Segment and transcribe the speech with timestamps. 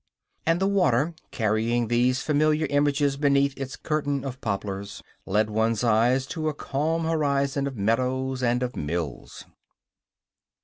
[0.47, 6.25] And the water, carrying these familiar images beneath its curtain of poplars, led one's eyes
[6.33, 9.45] to a calm horizon of meadows and of mills.